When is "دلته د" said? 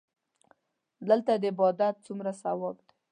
1.09-1.43